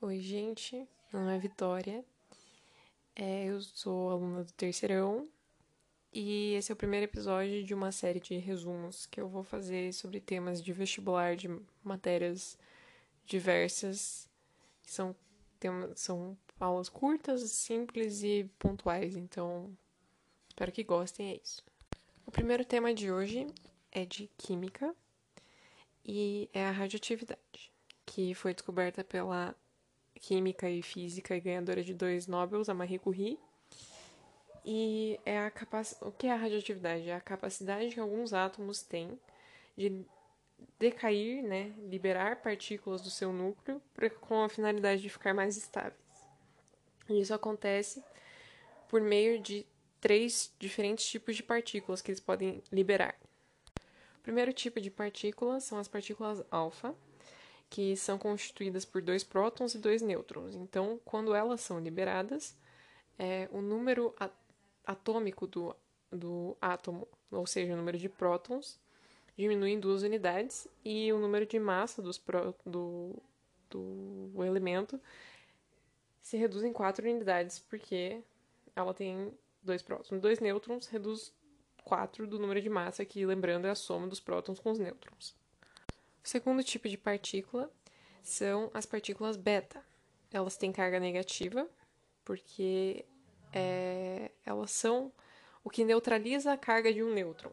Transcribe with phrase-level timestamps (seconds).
[0.00, 0.76] Oi, gente.
[1.12, 2.04] Meu nome é Vitória.
[3.16, 5.28] É, eu sou aluna do terceirão
[6.12, 9.92] e esse é o primeiro episódio de uma série de resumos que eu vou fazer
[9.92, 11.48] sobre temas de vestibular de
[11.82, 12.56] matérias
[13.26, 14.28] diversas.
[14.84, 15.16] São,
[15.58, 19.76] temas, são aulas curtas, simples e pontuais, então
[20.48, 21.32] espero que gostem.
[21.32, 21.64] É isso.
[22.24, 23.48] O primeiro tema de hoje
[23.90, 24.94] é de Química
[26.04, 27.72] e é a radioatividade,
[28.06, 29.56] que foi descoberta pela
[30.18, 33.38] química e física e ganhadora de dois Nobels, a Marie Curie.
[34.64, 35.94] E é a capac...
[36.02, 37.08] o que é a radioatividade?
[37.08, 39.18] É a capacidade que alguns átomos têm
[39.76, 40.04] de
[40.78, 45.94] decair, né, liberar partículas do seu núcleo pra, com a finalidade de ficar mais estáveis.
[47.08, 48.02] E isso acontece
[48.88, 49.64] por meio de
[50.00, 53.14] três diferentes tipos de partículas que eles podem liberar.
[54.18, 56.94] O primeiro tipo de partículas são as partículas alfa,
[57.70, 60.54] que são constituídas por dois prótons e dois nêutrons.
[60.54, 62.56] Então, quando elas são liberadas,
[63.18, 64.14] é, o número
[64.84, 65.76] atômico do,
[66.10, 68.78] do átomo, ou seja, o número de prótons,
[69.36, 73.14] diminui em duas unidades e o número de massa dos pró, do,
[73.70, 75.00] do elemento
[76.20, 78.22] se reduz em quatro unidades, porque
[78.76, 80.20] ela tem dois prótons.
[80.20, 81.32] Dois nêutrons reduz
[81.84, 85.34] quatro do número de massa, que, lembrando, é a soma dos prótons com os nêutrons.
[86.24, 87.70] O segundo tipo de partícula
[88.22, 89.82] são as partículas beta.
[90.30, 91.66] Elas têm carga negativa,
[92.24, 93.04] porque
[93.52, 95.12] é, elas são
[95.64, 97.52] o que neutraliza a carga de um nêutron.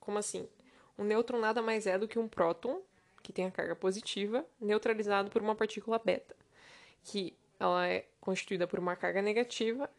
[0.00, 0.48] Como assim?
[0.98, 2.82] Um nêutron nada mais é do que um próton,
[3.22, 6.34] que tem a carga positiva, neutralizado por uma partícula beta,
[7.02, 9.90] que ela é constituída por uma carga negativa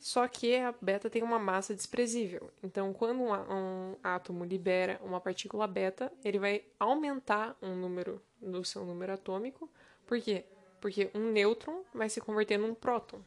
[0.00, 2.50] só que a beta tem uma massa desprezível.
[2.62, 8.64] Então, quando um, um, átomo libera uma partícula beta, ele vai aumentar um número do
[8.64, 9.70] seu número atômico.
[10.06, 10.46] Por quê?
[10.80, 13.20] Porque um nêutron vai se converter num próton.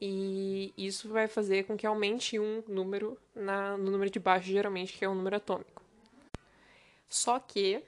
[0.00, 4.96] E isso vai fazer com que aumente um número na, no número de baixo, geralmente,
[4.96, 5.82] que é o número atômico.
[7.06, 7.84] Só que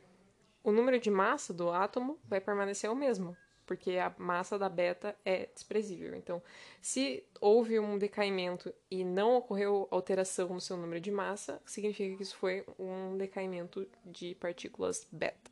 [0.62, 3.34] o número de massa do átomo vai permanecer o mesmo
[3.66, 6.14] porque a massa da beta é desprezível.
[6.14, 6.40] Então,
[6.80, 12.22] se houve um decaimento e não ocorreu alteração no seu número de massa, significa que
[12.22, 15.50] isso foi um decaimento de partículas beta.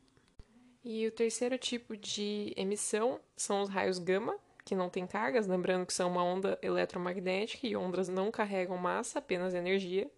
[0.84, 5.84] E o terceiro tipo de emissão são os raios gama, que não têm cargas, lembrando
[5.84, 10.10] que são uma onda eletromagnética e ondas não carregam massa, apenas energia.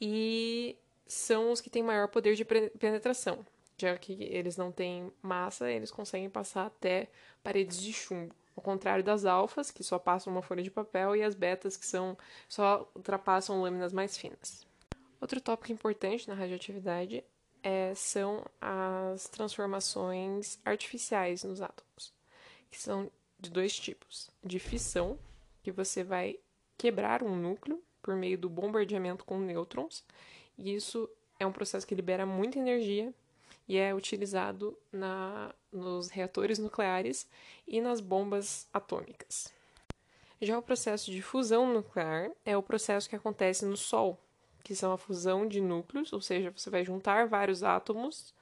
[0.00, 3.44] E são os que têm maior poder de penetração
[3.78, 7.08] já que eles não têm massa, eles conseguem passar até
[7.42, 8.34] paredes de chumbo.
[8.56, 11.86] Ao contrário das alfas, que só passam uma folha de papel, e as betas, que
[11.86, 12.18] são
[12.48, 14.66] só ultrapassam lâminas mais finas.
[15.20, 17.22] Outro tópico importante na radioatividade
[17.62, 22.12] é, são as transformações artificiais nos átomos,
[22.68, 25.16] que são de dois tipos: de fissão,
[25.62, 26.36] que você vai
[26.76, 30.04] quebrar um núcleo por meio do bombardeamento com nêutrons,
[30.56, 31.08] e isso
[31.38, 33.14] é um processo que libera muita energia
[33.68, 37.28] e é utilizado na, nos reatores nucleares
[37.66, 39.52] e nas bombas atômicas.
[40.40, 44.18] Já o processo de fusão nuclear é o processo que acontece no Sol,
[44.64, 48.32] que são a fusão de núcleos, ou seja, você vai juntar vários átomos,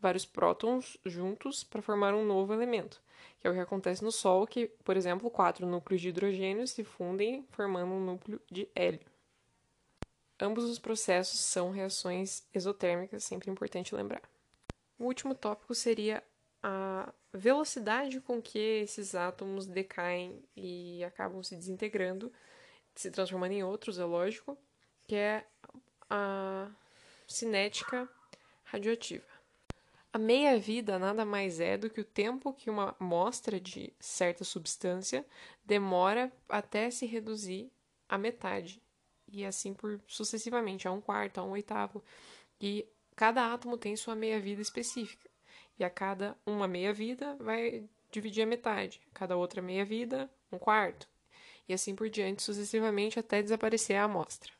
[0.00, 3.00] vários prótons juntos para formar um novo elemento,
[3.40, 6.84] que é o que acontece no Sol, que, por exemplo, quatro núcleos de hidrogênio se
[6.84, 9.00] fundem formando um núcleo de hélio.
[10.40, 14.33] Ambos os processos são reações exotérmicas, sempre importante lembrar.
[14.98, 16.22] O último tópico seria
[16.62, 22.32] a velocidade com que esses átomos decaem e acabam se desintegrando,
[22.94, 24.56] se transformando em outros, é lógico,
[25.06, 25.44] que é
[26.08, 26.70] a
[27.26, 28.08] cinética
[28.64, 29.26] radioativa.
[30.12, 35.26] A meia-vida nada mais é do que o tempo que uma amostra de certa substância
[35.64, 37.68] demora até se reduzir
[38.08, 38.80] à metade,
[39.26, 42.02] e assim por sucessivamente, a um quarto, a um oitavo.
[42.60, 45.30] E Cada átomo tem sua meia-vida específica,
[45.78, 51.08] e a cada uma meia-vida vai dividir a metade, a cada outra meia-vida, um quarto,
[51.68, 54.52] e assim por diante, sucessivamente até desaparecer a amostra.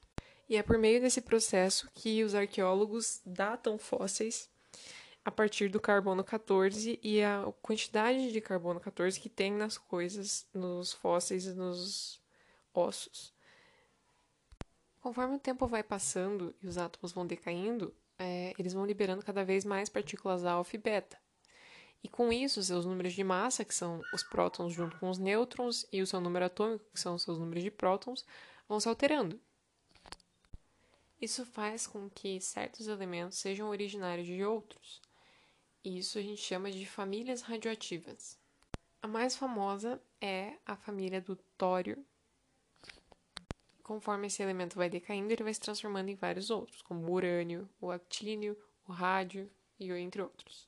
[0.49, 4.51] E é por meio desse processo que os arqueólogos datam fósseis
[5.25, 10.47] a partir do carbono 14 e a quantidade de carbono 14 que tem nas coisas,
[10.53, 12.21] nos fósseis e nos
[12.75, 13.33] ossos.
[15.01, 19.44] Conforme o tempo vai passando e os átomos vão decaindo, é, eles vão liberando cada
[19.44, 21.19] vez mais partículas alfa e beta.
[22.03, 25.87] E com isso, seus números de massa, que são os prótons junto com os nêutrons,
[25.91, 28.26] e o seu número atômico, que são os seus números de prótons,
[28.69, 29.41] vão se alterando.
[31.21, 35.00] Isso faz com que certos elementos sejam originários de outros.
[35.82, 38.38] E isso a gente chama de famílias radioativas.
[39.00, 42.05] A mais famosa é a família do tório.
[43.85, 47.69] Conforme esse elemento vai decaindo, ele vai se transformando em vários outros, como o urânio,
[47.79, 48.57] o actínio,
[48.89, 49.49] o rádio
[49.79, 50.67] e entre outros.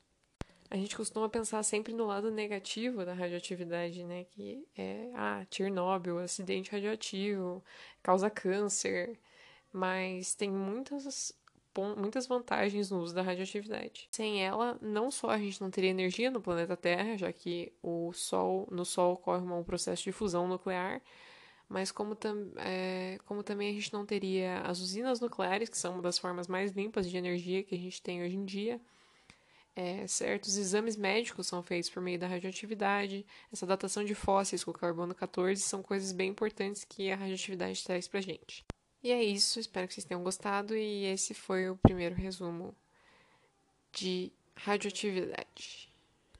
[0.69, 4.25] A gente costuma pensar sempre no lado negativo da radioatividade, né?
[4.25, 7.63] Que é, ah, Chernobyl, acidente radioativo,
[8.03, 9.19] causa câncer,
[9.73, 11.33] mas tem muitas
[11.95, 14.07] muitas vantagens no uso da radioatividade.
[14.11, 18.11] Sem ela, não só a gente não teria energia no planeta Terra, já que o
[18.13, 21.01] Sol, no Sol ocorre um processo de fusão nuclear,
[21.69, 25.93] mas como, tam, é, como também a gente não teria as usinas nucleares, que são
[25.93, 28.79] uma das formas mais limpas de energia que a gente tem hoje em dia,
[29.75, 33.25] é, certos exames médicos são feitos por meio da radioatividade.
[33.53, 38.07] Essa datação de fósseis com carbono 14 são coisas bem importantes que a radioatividade traz
[38.07, 38.65] pra gente.
[39.03, 42.75] E é isso, espero que vocês tenham gostado e esse foi o primeiro resumo
[43.91, 45.93] de radioatividade.